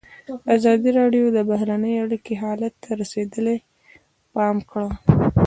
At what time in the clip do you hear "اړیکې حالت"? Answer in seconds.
2.03-2.73